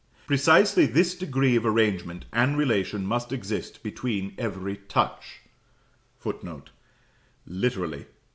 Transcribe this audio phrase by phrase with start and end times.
[0.25, 5.41] Precisely this degree of arrangement and relation must exist between every touch
[6.17, 6.71] [Footnote:
[7.45, 8.07] Literally.